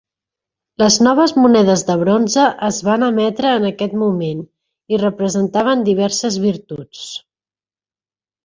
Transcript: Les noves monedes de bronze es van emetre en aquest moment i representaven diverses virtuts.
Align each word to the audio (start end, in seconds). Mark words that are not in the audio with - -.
Les 0.83 0.95
noves 1.07 1.33
monedes 1.41 1.83
de 1.89 1.97
bronze 2.03 2.45
es 2.69 2.79
van 2.87 3.05
emetre 3.09 3.51
en 3.59 3.67
aquest 3.71 3.95
moment 4.05 4.41
i 4.97 5.01
representaven 5.05 5.85
diverses 5.91 6.39
virtuts. 6.51 7.05